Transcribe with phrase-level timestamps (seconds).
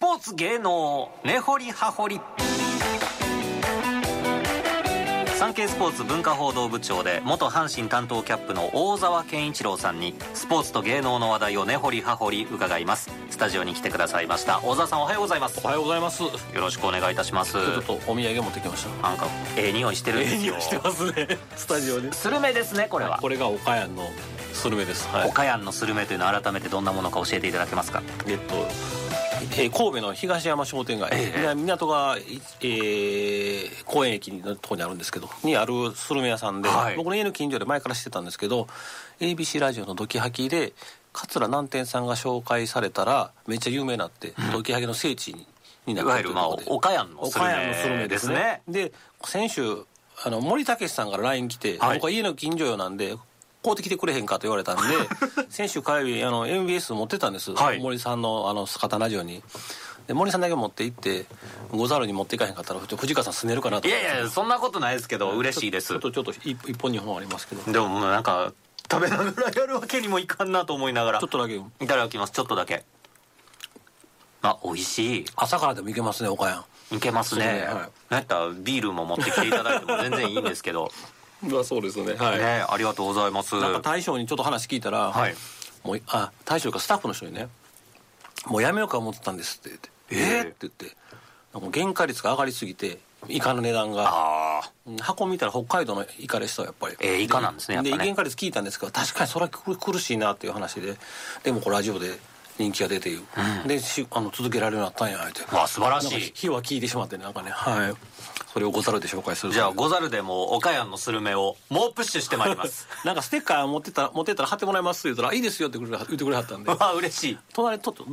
[0.00, 2.20] ポーツ芸能根掘り葉掘り。
[5.36, 13.10] 産経スポーツ文化報道部長で元阪神担当キャップの大沢健一郎さんにスポーツと芸能の話題を根掘り葉掘り伺います。
[13.30, 14.60] スタジオに来てくださいました。
[14.62, 15.60] 大沢さんおはようございます。
[15.64, 16.22] おはようございます。
[16.22, 19.26] よろしくお願いいたしますちょっとお土産持ってきましたなんか
[19.56, 24.02] ええ匂いしてるんですよええ匂いしてますねスタジオでスルメですねこれはこれが岡谷の
[24.52, 28.66] スルメですはい岡山のスルメというのは改めてどんなものか教えていただけますかえっと、
[29.40, 31.54] えー神戸の東山商店街、ええ。
[31.54, 32.16] 港が、
[32.60, 36.96] えー公園駅のところにあるんですけどにあるスルメ屋さんで、はい。
[36.96, 38.68] 僕の家の近所で前から知ってたんですけど
[39.20, 40.72] ABC ラジオの「ドキハキ」で
[41.12, 45.46] 桂南天さんが紹介されたらめっちゃ有名になって、ドキハキの聖地に
[45.86, 48.92] になったいわゆるまあ岡山のスルメメですすでね。
[49.24, 49.84] 先週
[50.24, 51.98] あの森武さんから LINE 来て、はい。
[51.98, 53.14] 僕は家の近所よなんで
[53.68, 54.82] 買うてきてくれへんかと言われたんで
[55.50, 59.42] 先週火曜日あの MBS 持ってたんです、はい森さんのあのスカタラジオに
[60.06, 61.26] で森さんだけ持って行って
[61.70, 68.52] ござるに持っていかへんかったら藤川さんすねるかなといやいやそんなことないですけど嬉しいですちょっとちょっと一本二本ありますけどでもなんか
[68.90, 72.84] 食べながらやるわけにもいかんなと思いながらちょっとだけいただきますちょっとだけ
[74.42, 80.90] あ美味しい朝からでもいけますね岡山いけますねはいなんやったらビールも持ってきていただいても全然いいんですけど
[81.52, 82.14] まあそうですね。
[82.14, 82.38] はい。
[82.38, 83.54] ねありがとうございます。
[83.60, 85.34] なんか大将にちょっと話聞いたら、はい。
[85.84, 87.48] もうあ大将かスタッフの人にね
[88.46, 89.70] 「もうやめようか思ってたんです」って。
[89.70, 90.42] 言って「えええー？
[90.44, 90.96] って言って。
[91.54, 94.62] なんか原価率が上がりすぎてイカの値段が。
[95.00, 96.96] 箱見たら北海道のイカでしたやっぱり。
[97.00, 97.96] ええイカなんですねやっぱね。
[97.98, 100.96] で原価率聞いたんですけど確かにそれは苦苦しいなっていう話で。
[101.44, 102.18] でもこれラジオで
[102.58, 103.22] 人気が出ていう、
[103.66, 105.54] でしあの続けられるようになったんやって。
[105.54, 106.32] わ素晴らしい。
[106.34, 107.50] 火は聞いてしまってねなんかね。
[107.50, 107.94] はい。
[108.52, 109.52] それをござるで紹介する。
[109.52, 112.88] じゃあござるでも岡山のスルメを猛プッシュしてまいります。
[113.04, 116.70] なんかステッカー持ってたら持ってったら貼ってもらいますって言ったら「いいですよ」って言ってくれはったんで。
[116.70, 117.38] わ あ嬉しい。
[117.54, 118.04] 隣ちょっと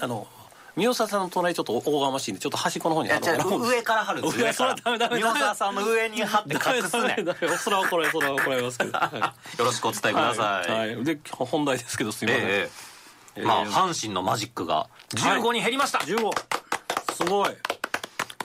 [0.00, 0.26] あの
[0.76, 7.16] 三好さんの隣ちょっと大がましいんでちょっと端っこの方に貼ろう上から貼るんです上 上から三沢さんの上に貼って隠すね。
[7.62, 10.96] それは怒られそれは怒られますけど、はよろしくお伝えください、はい。
[10.96, 11.04] はい。
[11.04, 12.93] で本題ですけどすみません、ええ
[13.42, 16.30] まあ阪神のマジックが15に減りました、15
[17.12, 17.50] すごい。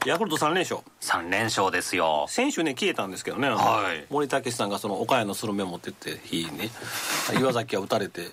[0.06, 0.80] ヤクルト3連勝。
[1.02, 2.26] 3連勝ですよ。
[2.30, 4.06] 先週ね消えたんですけどね、はい。
[4.10, 6.70] 森武さんがその岡山のスルメ持ってって日にね。
[7.38, 8.30] 岩崎が打たれて、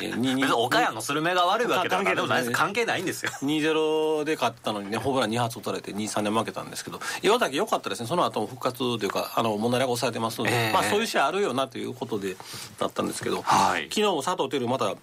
[0.00, 2.52] えーにに別に岡山のスルメが悪いわけでは関係ないでもないです。
[2.52, 3.32] 関係ないんですよ。
[3.42, 8.06] 2-0で勝ったのにねホームラン2発打たれて2-3で負けたんですけど岩崎良かったですね。
[8.06, 10.72] その後も復活というかあの問題なく抑えてますので、ええ。
[10.72, 12.36] まあ、そういう試合あるよなということで
[12.78, 13.82] だったんですけど、はい。
[13.90, 14.94] 昨日も佐藤輝また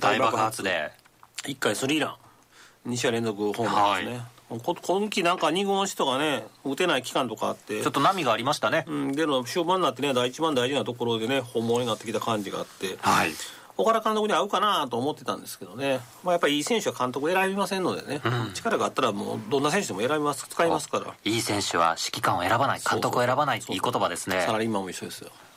[0.00, 0.90] 大爆発で。
[1.44, 2.16] 1回スリーラ
[2.86, 2.90] ン。
[2.90, 7.82] 2試合連続ホームランですね、こ今季なんか2軍押しとかね打てない期間とかあって。
[7.82, 12.96] ちょっと波がありましたね、うん、でも終盤になってね第一番大事なところでね本物になってきた感じがあって。
[13.00, 13.30] はい。
[13.76, 18.20] 岡田監督に合うかなと思ってたんですけどね、まあ、やっぱりいい選手は監督選びませんのでね、
[18.52, 20.48] 力があったらもうどんな選手でも選びます。
[20.48, 21.14] 使いますから。
[21.24, 24.42] いい選手は指揮官を選ばない監督を選ばないそういい言葉ですね。
[24.44, 25.28] サラリーマンも一緒ですよ。
[25.28, 25.47] はい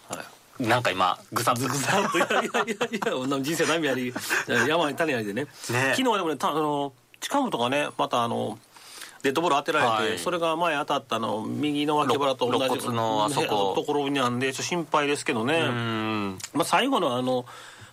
[0.68, 2.08] なんか今ぐさぐさ。
[2.08, 2.18] っと。
[2.18, 4.14] いやいやいやいや人生波あり。
[4.68, 5.48] 山に谷ありでね。
[5.62, 8.60] 昨日はでもねたあの近本がねまたあの
[9.24, 10.20] デッドボール当てられて、はい。
[10.20, 13.74] それが前当たったの右の脇腹と同じのあそこ。
[13.76, 16.38] ところなんでちょっと心配ですけどね、うん。
[16.54, 17.46] まあ、最後のあの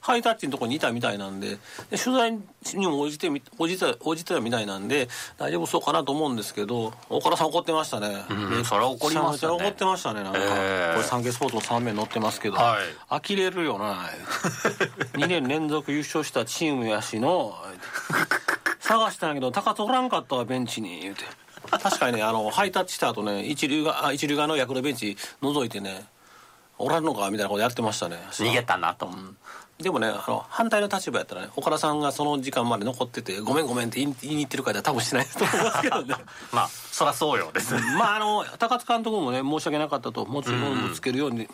[0.09, 1.59] ハイタッチのところにいたみたいなんで
[1.91, 8.65] で取材にも応じてみ応じて応じてたみたいなんで大丈夫そうかなと思うんですけど岡田さん怒ってましたね、うん。
[8.65, 9.67] それは怒りますよね。
[9.67, 10.23] 怒ってましたね。
[10.23, 13.21] なんか、ええこれサンケイスポーツの3面載ってますけど、はい。
[13.29, 14.09] 呆れるよな
[15.13, 17.55] 2 年連続優勝したチームやしの
[18.81, 21.25] 探したんやけど高津おらんかったわベンチに言うて。
[21.71, 26.07] 確かにねあのハイタッチした後ね一流があ一流側のヤクルトベンチ覗いてね
[26.79, 28.17] おらんのかみたいなことやってましたね。
[28.31, 29.09] 逃げたなと、
[29.81, 36.15] でもねあの反対の立場やったらね岡田さんがその時間まで残ってて「ごめんごめん」って言いに行ってるから多分してないと思いますけどね。
[36.53, 41.49] まあそらそうよですまああの高津監督もね申し訳なかったともちろんぶつけるように、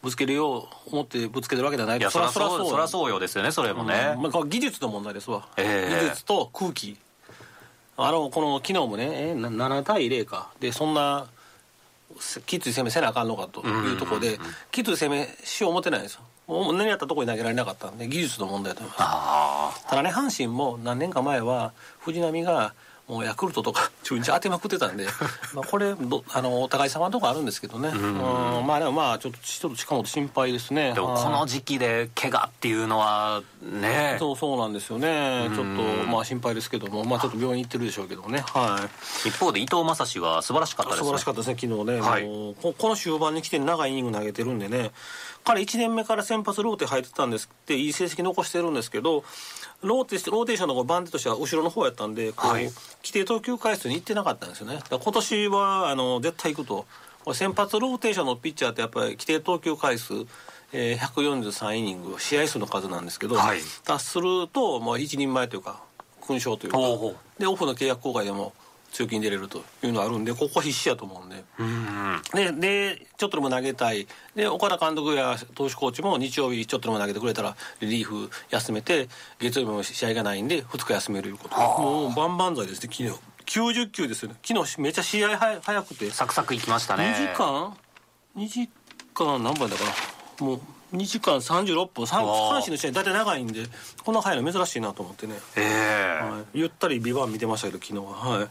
[0.00, 4.22] ぶつけるよう思ってぶつけてるわけじゃないいやそらそらそうそそうよですよねそれもね、うん。
[4.22, 6.00] まあ、技術の問題ですわ、ええ。
[6.04, 6.96] 技術と空気。
[7.98, 10.50] あのこの昨日もね、えーな7対0か。
[10.60, 11.35] でそんなせ
[12.46, 14.38] きつい攻めせなあかんのかというところで、
[14.70, 16.20] きつい攻めしよう思ってないんですよ。
[16.46, 19.02] もう何やったところに投げられなかったんで技術の問題だと思います。
[19.02, 22.72] あただね阪神も何年か前は藤浪が
[23.08, 25.06] もうヤクルトとか中日当てまくってたんで
[25.54, 27.88] まあこれどあのお互い様のとこあるんですけどね。
[27.88, 28.66] うん。
[28.66, 30.90] まあでもまあちょっとちょっと近本心配ですね。
[30.90, 34.16] あでもこの時期で怪我っていうのはね。
[34.18, 35.48] そうそうなんですよね。
[35.54, 37.04] ちょっとまあ心配ですけども。
[37.04, 38.40] まあちょっと病院行ってるでしょうけどね。
[38.40, 38.88] は
[39.24, 39.28] い。
[39.28, 42.24] 一方で伊藤将司は素晴らしかったです素晴らしかったですね昨日ね、はい。
[42.24, 44.90] もうここの終盤に来て長いイニング投げてるんでね
[45.46, 49.22] 彼1年目から先発ローテ入ってたんですっていい成績残してるんですけど
[49.80, 52.64] ローテローテーションの番手としては後ろの方やったんでこう、はい。
[52.64, 54.80] 規定投球回数に行ってなかったんですよね。
[54.90, 56.66] 今年はあの絶対行く
[57.24, 60.26] と先発ローテーションのピッチャーってやっぱり規定投球回数
[60.72, 63.60] えー、143イニング試合数の数なんですけど、はい。
[63.84, 65.80] 達すると、まあ、一人前というか
[66.22, 66.78] 勲章というか。
[67.38, 68.52] でオフの契約更改でも
[68.96, 71.44] 強気に出れるというのがあるんでここ必死やと思うんで。
[71.58, 72.22] うん。
[72.32, 74.06] ででちょっとでも投げたい。
[74.34, 79.08] で岡田監督や投手コーチも日曜日ちょっとでも投げてくれたらリリーフ休めて
[79.38, 81.56] 月曜日も試合がないんで2日休めるいうこと。
[81.56, 83.10] もう万々歳ですね昨日。
[83.74, 84.36] 90球ですよね。
[84.42, 86.10] 昨日めっちゃ試合は早くて。
[86.10, 87.14] サクサクいきましたね。
[87.18, 87.76] 2時間
[88.36, 88.70] ？2時
[89.14, 89.84] 間何番だか
[90.40, 90.60] らもう
[90.96, 92.04] 2時間36分。
[92.04, 93.64] 阪神の試合大体長いんで
[94.04, 96.24] こんな早いの珍しいなと思ってね、ええ。
[96.24, 98.12] はい、ゆったり「ビバン見てましたけど昨日は。
[98.38, 98.48] は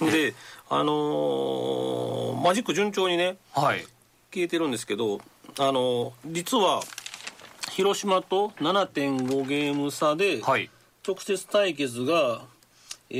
[0.00, 0.10] い。
[0.10, 0.34] で
[0.68, 3.84] あのーマジック順調にねはい。
[4.32, 5.20] 消えてるんですけど
[5.58, 6.82] あのー実は
[7.70, 10.70] 広島と7.5ゲーム差ではい。
[11.06, 12.42] 直接対決が
[13.10, 13.16] え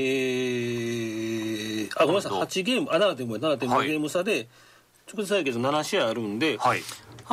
[1.87, 3.87] ー、あごめんなさい今度8ゲームあ7.5 7.5はい。
[3.89, 4.47] ゲーム差で
[5.13, 6.81] 直接対決7試合あるんで、はい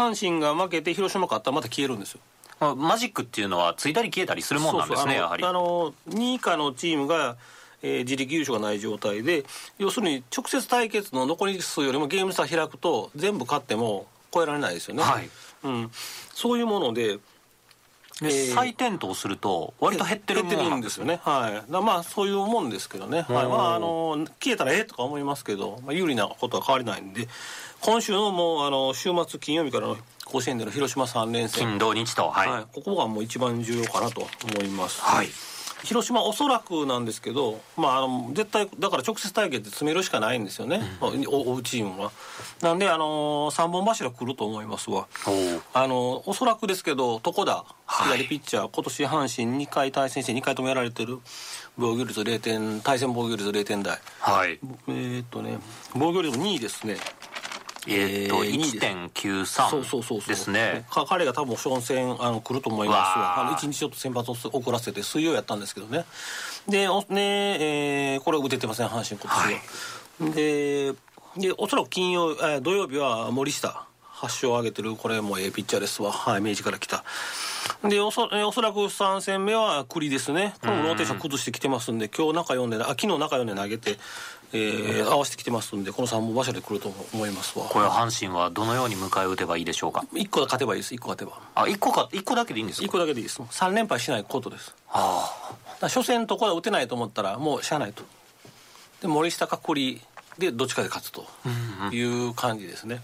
[0.01, 2.21] 阪神が負けて広島勝ったらまた消えるんですよ。
[2.59, 5.23] まあマジックっていうのはついたり消えたりするもんなんですねそうそう。
[5.23, 5.45] やはり。
[5.45, 7.37] あのあの2位以下のチームが、
[7.83, 9.45] えー自力優勝がない状態で
[9.79, 15.31] 要するに直接対決の残り数よりもゲーム差開くと全部勝っても超えられないですよね、はい。
[15.65, 15.91] うん、
[16.35, 17.19] そういうものでで
[18.23, 21.21] えー再点灯すると割と減ってるもん減ってるなんんですすよね。
[21.23, 21.71] はい。
[21.71, 23.47] まあそういうもんですけどね、はい。
[23.47, 27.29] まあ、あの消えたらええとか思いますけど、まあ、有利なことは変わりないんで
[27.81, 31.67] 今週のもうあの週末金曜日からの甲子園での広島3連戦。
[31.67, 35.29] 金土日とはい、はい、ここがもう一番重要かなと思います、はい
[35.85, 42.13] 広島おそらくなんですけど、まあ、あの絶対だから直接対決で詰めるしかないんですよね、まあお追うチームは。
[42.63, 45.07] なんで、あの3本柱来ると思いますわ。
[45.73, 48.19] あのおそらくですけど床田はい。
[48.19, 51.19] 左ピッチャー、今年阪神2回対戦して2回ともやられてる
[51.77, 53.99] 防御率0点対戦防御率0点台。
[54.21, 54.59] はい。
[54.89, 55.59] えーっとね
[55.95, 56.97] 防御率2位ですね
[57.87, 58.77] えーっと、えー2です。
[58.79, 60.29] 1.93そうそうそうそう。
[60.29, 60.85] ですね。
[60.91, 66.05] か彼が多分初戦あの来ると思いますああの1日ちょっと先発を遅らせて水曜やったんですけどね。
[66.69, 70.93] でおね、えーこれ打ててません阪神今年は、で
[71.37, 73.87] でおそらく金曜、えー土曜日は森下
[74.21, 76.13] 8勝を挙げてるこれもええピッチャーですわ。
[76.13, 77.05] はい明治から来た。
[77.89, 80.55] でおそ,、えーおそらく3戦目は栗ですね。
[80.61, 83.99] これもローテーション崩してきてますんで今日中4であ昨日中4で投げて、
[84.53, 87.65] えー合わせてきてますんでこの3本柱で来ると思いますわ。
[87.65, 90.95] これは阪神はどのように迎え撃てばいいでしょうか？1個勝てばいいです。
[90.95, 91.41] 1個勝てば。
[91.55, 93.41] あ一個か一個だけでいいんです1か個だけでいいです。
[93.41, 94.75] 3連敗しないことです。
[94.91, 98.03] あだから初戦とこれ打てないと思ったらもうしゃあないと。
[99.01, 100.03] で森下か栗
[100.39, 101.27] でどっちかで勝つと
[101.93, 103.03] いう感じですね、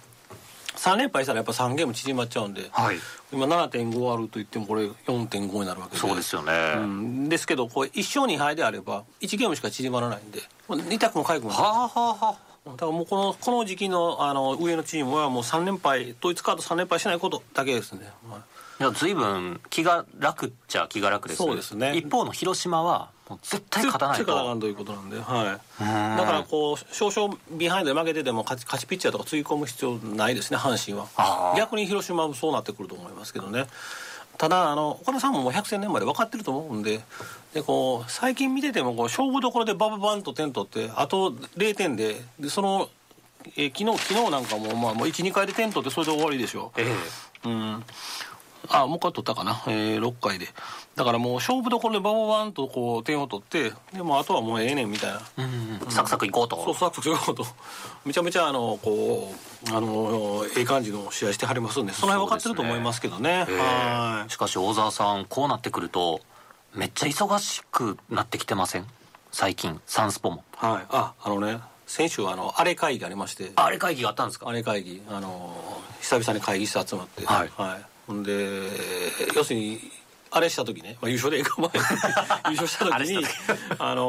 [0.87, 2.97] 3連敗したらやっぱ3ゲーム縮まっちゃうんで、あはい。
[3.33, 5.99] 今7.5あると言ってもこれ4.5になるわけで。
[5.99, 7.29] そうですよね、うん。
[7.29, 12.71] ですけどこれ1勝2敗であれば1ゲームしか縮まらないんでもう痛くも痒くもないはあはあはあ。
[12.71, 18.41] だからもうこのこの時期のあの上のチームはもう3連敗統一カード3連敗しないことだけですね、はい
[18.79, 21.39] いや随分気が楽っちゃ気が楽です。
[21.39, 21.97] そうですね。
[21.97, 31.55] 一方の広島はもう絶対勝たない絶対勝たなとんということなんで、はい、うんだからこう少々ビハインドで負けてても勝ち勝ちピッチャーとかつぎ込む必要ないですね阪神は。
[31.56, 33.67] 逆に広島もそうなってくると思いますけどね。
[34.38, 37.00] ただあの岡田さんももう百戦年まで分かってると思うんで
[37.55, 42.89] でこう最近見ててもこう勝負どころでバババンと点取ってあと0点ででその、
[43.56, 46.72] えー昨日昨日なんかもまあもう12回で点取ってそれで終わりでしょ。
[46.77, 47.48] ええ。
[47.48, 47.84] うん
[48.70, 50.49] あもう一回取ったかな、えー、6回で。
[50.96, 55.20] だからもう勝負どころでバババンとこう点を取ってでもあとはもうええねんみたいな。
[55.39, 56.56] うんうんサクサクいこうと。
[56.65, 57.46] そうそうそういうこと。
[58.05, 59.32] めちゃめちゃあのこ
[59.70, 63.46] うあのええ感じの試合してはりますんでその辺分かってると思いますけどね。
[63.49, 64.31] ええはい。
[64.31, 66.20] しかし大沢さんこうなってくると
[66.75, 68.87] めっちゃ忙しくなってきてません？
[69.32, 70.44] 最近サンスポも。
[70.56, 70.87] はい。
[70.91, 73.53] ああのね先週あのあれ会議がありまして。
[73.55, 74.49] あれ会議があったんですか？
[74.49, 75.56] あれ会議あの
[76.01, 77.25] 久々に会議室集まって。
[77.25, 77.51] はい
[78.06, 78.63] ほんで
[79.34, 79.81] 要するに
[80.31, 81.70] あれした時ね、まあ、優勝でええか前。
[82.55, 83.25] 優勝した時に
[83.79, 84.03] あの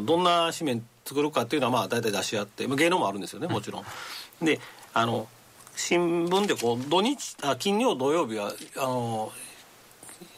[0.00, 3.84] ーどんな紙面作るかっていうのはまあ大体出し合って、まあ、芸能もあるんですよねもちろん。
[4.44, 4.60] で
[4.92, 5.28] あの
[5.76, 9.32] 新聞でこう土日あ金曜土曜日はあの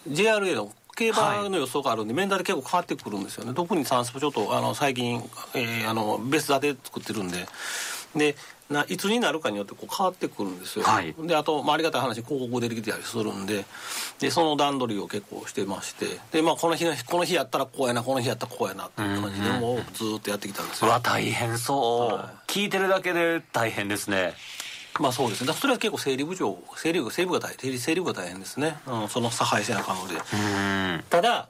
[0.08, 3.52] JRA の競馬の予想があるんで、面談で結構変わってくるんですよね。
[3.52, 7.46] 特にサンスポちょっとあの最近、えーあの別座で作ってるんで
[8.16, 8.36] で
[8.68, 11.14] ないつになるかによってこう変わってくるんですよ、はい。
[11.18, 13.64] であと、まあ、ありがたい話広告出てきたりするんで。
[14.18, 16.06] でその段取りを結構してまして。
[16.32, 20.88] で、まあ、この日のこの日やったらこうやなこの日やったらこうやなっていう感じでもうずーっとやってきたんですよ。
[20.88, 24.34] うわ大変そう、は聞いてるだけで大変ですね。
[24.98, 25.52] まあそうですね。
[25.52, 30.14] それは結構整理部長整理部整理部が大変整理部が大変ですね、うん、その差配せなあかんので。
[30.14, 31.04] うん。
[31.10, 31.48] ただ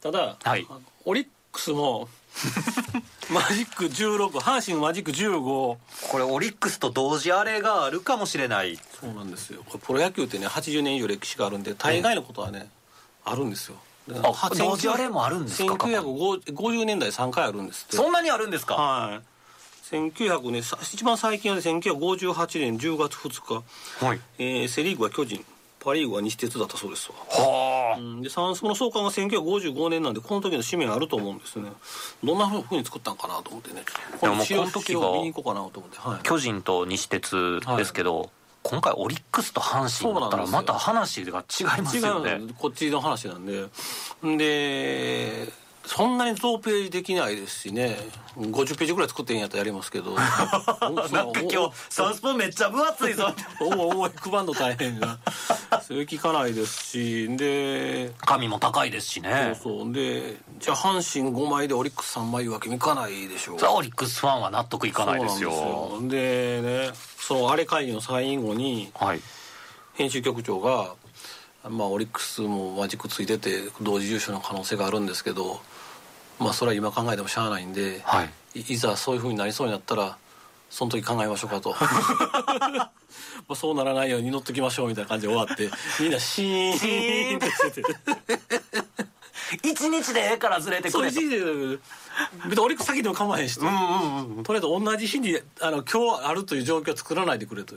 [0.00, 0.66] ただ、はい。
[1.04, 2.08] オリックスも
[3.30, 5.78] マジック16阪神マジック15こ
[6.18, 8.78] れオリックスと同時あれがあるかもしれない。
[9.00, 9.62] そうなんですよ。
[9.64, 12.70] これプロ野球ってね80年以上歴史があるんで大概のことはね、
[13.24, 13.76] あるんですよ。
[14.24, 17.96] あ同時あれもあるんですか1950年代3回あるんですって。
[17.96, 18.74] そんなにあるんですか？
[18.74, 19.20] はい。
[19.94, 20.62] 1900年
[20.92, 23.60] 一番最近は、ね、1958年10月2
[24.00, 24.20] 日、はい。
[24.38, 25.44] えー、セ・リーグは巨人。
[25.80, 27.14] パ・リーグは西鉄だったそうですわ。
[27.28, 31.70] はあ、うん、でその創刊が1955年なんでこの時の紙面あると思うんですね。
[32.22, 33.82] どんなふうに作ったんかなと思ってね。
[34.20, 38.28] このこの時が見に行こうかなと思って、はい、巨人と西鉄ですけど、はい。
[38.64, 42.40] 今回オリックスと阪神だったらまた話が違いますよね。
[42.58, 43.66] こっちの話なんで。
[44.22, 45.52] で
[45.84, 47.96] そんなに増ページできないですしね。
[48.36, 50.14] 50ページぐらい作ってんやったらやりますけど。
[51.12, 53.34] なんか今日サウスポーめっちゃ分厚いぞ。
[53.60, 55.18] おい配んの大変な
[55.82, 69.20] それ聞かないですしで紙も高いですしねそうそうでじゃあ阪神5枚でオリックス3枚いうわけにいかないでしょうオリックスファンは納得いかないですよでねそのあれ会議のサイン後に、はい、
[69.94, 70.94] 編集局長が
[71.68, 75.60] まあ、オリックスもマジックついてて同時優勝の可能性があるんですけど
[76.42, 80.16] まあそれは今考えてもしゃあないんで、はい、いざそういうふうになりそうになったら
[80.70, 81.74] その時考えましょうかと。
[83.48, 85.70] まあそうならないように乗っときましょうみたいな感じで終わって
[86.00, 87.82] みんなシーンってしてて。
[89.64, 90.98] 一日でええからずれてくれと。
[90.98, 91.78] そう一日で
[92.48, 97.74] 別にオリックス先でも構わへんしと、うんうんうん、とりあえず同じ日にあの今日あるという状況を作らないでくれと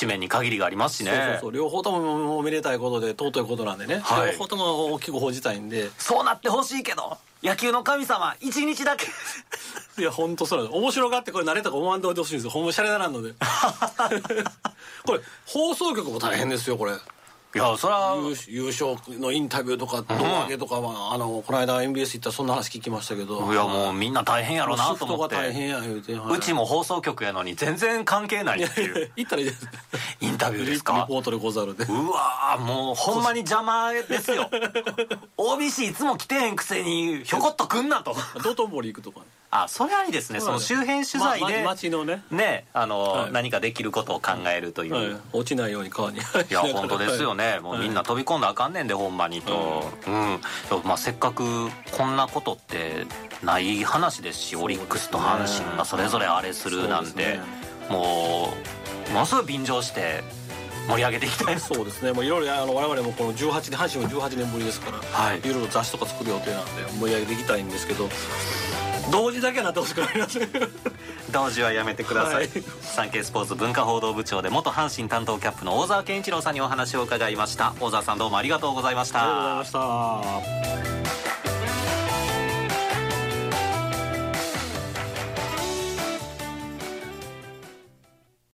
[0.00, 1.12] 紙面に限りがありますしね。
[1.12, 1.52] そうそうそう。
[1.52, 5.90] 両方ともめでたいことで尊いことなんでね、はい、両方とも大きく報じたいんで。
[5.98, 9.06] そうなってほしいけど野球の神様一日だけ。
[9.98, 12.50] いや本当そうなん面白がってこれ慣れたか思わんでおいてほしいんですよ。
[12.50, 13.32] ほんまシャレならんので。
[15.06, 16.92] これ放送局も大変ですよこれ。
[17.54, 18.16] いやそれは
[18.48, 23.50] 優勝のインタビューとか胴上げとかは、あのこの間 MBS 行ったらそんな話聞きましたけど。
[23.50, 25.36] いやもうみんな大変やろうなと思って。
[25.36, 29.10] 大変や言うちも放送局やのに全然関係ないっていう。
[29.16, 29.50] 行ったらいい
[30.20, 31.06] インタビューですか？
[31.08, 34.50] リポートでござるでうわもうほんまに邪魔ですよ
[35.38, 38.16] OBC いつも来てへんくせにひょこっと来んなと。
[38.42, 39.26] 道頓堀行くとかね。
[39.50, 40.40] あそれはいいですね。
[40.40, 42.22] その周辺取材で、ま、町のね。
[42.30, 47.60] ねあの、はい、何かできることを考えるという、はい、落ちないように川にいや本当ですよね。
[47.60, 49.42] もうみんな飛び込んだらあかんねんでほんまに。
[49.42, 50.40] と、うん、
[50.84, 53.06] まあ、せっかくこんなことって
[53.42, 57.40] ない話ですしオリックスと阪神がそれぞれあれするなんて、ね、
[57.90, 58.54] も
[59.10, 60.24] うものすごい便乗して
[60.88, 62.12] 盛り上げていきたいそうですね。
[62.12, 68.08] もういろいろあの我々もこの18年阪神も18年ぶりですから、はい、いろいろ雑誌とか作る予定なんで盛り上げていきたいんですけど
[69.10, 70.38] 同時だけはなってほしくなります
[71.30, 72.48] 同時はやめてください、はい、
[72.80, 77.74] サンケイスポーツ文化報道部長で元阪神担当キャップの大沢健一郎さんにお話を伺いました。
[77.80, 79.20] 大沢さんどうもありがとうございました。
[79.22, 79.88] ありがとうご
[80.24, 80.95] ざいました